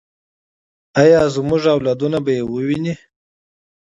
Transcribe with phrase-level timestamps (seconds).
[1.03, 2.93] آیا زموږ اولادونه به یې وویني؟